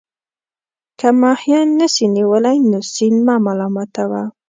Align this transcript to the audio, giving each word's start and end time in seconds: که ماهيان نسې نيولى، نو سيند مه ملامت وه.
که 0.99 1.07
ماهيان 1.21 1.67
نسې 1.79 2.05
نيولى، 2.15 2.55
نو 2.69 2.79
سيند 2.95 3.19
مه 3.25 3.35
ملامت 3.45 3.93
وه. 4.09 4.23